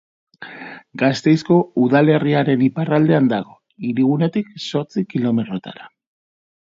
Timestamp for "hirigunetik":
3.91-4.51